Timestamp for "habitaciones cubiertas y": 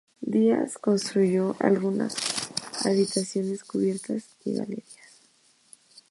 2.83-4.55